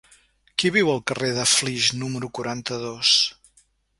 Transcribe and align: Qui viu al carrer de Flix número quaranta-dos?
Qui 0.61 0.71
viu 0.77 0.87
al 0.93 1.01
carrer 1.11 1.29
de 1.35 1.43
Flix 1.51 1.91
número 2.05 2.31
quaranta-dos? 2.39 3.15